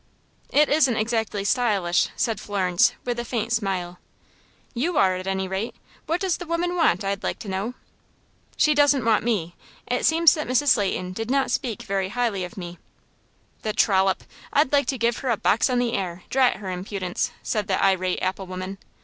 "It 0.49 0.67
isn't 0.67 0.97
exactly 0.97 1.43
stylish," 1.43 2.09
said 2.15 2.39
Florence, 2.39 2.93
with 3.05 3.19
a 3.19 3.23
faint 3.23 3.53
smile. 3.53 3.99
"You 4.73 4.97
are, 4.97 5.15
at 5.15 5.27
any 5.27 5.47
rate. 5.47 5.75
What 6.07 6.19
does 6.21 6.37
the 6.37 6.47
woman 6.47 6.75
want, 6.75 7.03
I'd 7.03 7.21
like 7.21 7.37
to 7.37 7.47
know?" 7.47 7.75
"She 8.57 8.73
doesn't 8.73 9.05
want 9.05 9.23
me. 9.23 9.53
It 9.85 10.03
seems 10.03 10.33
Mrs. 10.35 10.75
Leighton 10.75 11.13
did 11.13 11.29
not 11.29 11.51
speak 11.51 11.83
very 11.83 12.09
highly 12.09 12.43
of 12.43 12.57
me." 12.57 12.79
"The 13.61 13.73
trollop! 13.73 14.23
I'd 14.51 14.71
like 14.73 14.87
to 14.87 14.97
give 14.97 15.17
her 15.17 15.29
a 15.29 15.37
box 15.37 15.69
on 15.69 15.77
the 15.77 15.93
ear, 15.93 16.23
drat 16.31 16.55
her 16.55 16.71
impudence!" 16.71 17.29
said 17.43 17.67
the 17.67 17.79
irate 17.79 18.23
apple 18.23 18.47
woman. 18.47 18.79